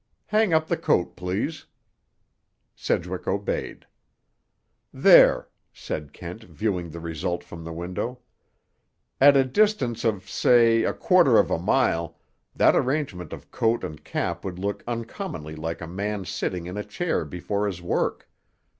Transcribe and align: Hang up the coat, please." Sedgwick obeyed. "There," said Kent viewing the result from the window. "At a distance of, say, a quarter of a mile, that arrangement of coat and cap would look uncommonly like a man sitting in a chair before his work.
Hang 0.25 0.51
up 0.51 0.67
the 0.67 0.77
coat, 0.77 1.15
please." 1.15 1.67
Sedgwick 2.73 3.27
obeyed. 3.27 3.85
"There," 4.91 5.47
said 5.71 6.11
Kent 6.11 6.41
viewing 6.43 6.89
the 6.89 6.99
result 6.99 7.43
from 7.43 7.63
the 7.63 7.71
window. 7.71 8.17
"At 9.19 9.37
a 9.37 9.43
distance 9.43 10.03
of, 10.03 10.27
say, 10.27 10.81
a 10.83 10.91
quarter 10.95 11.37
of 11.37 11.51
a 11.51 11.59
mile, 11.59 12.17
that 12.55 12.75
arrangement 12.75 13.31
of 13.31 13.51
coat 13.51 13.83
and 13.83 14.03
cap 14.03 14.43
would 14.43 14.57
look 14.57 14.83
uncommonly 14.87 15.55
like 15.55 15.81
a 15.81 15.87
man 15.87 16.25
sitting 16.25 16.65
in 16.65 16.77
a 16.77 16.83
chair 16.83 17.23
before 17.23 17.67
his 17.67 17.79
work. 17.79 18.27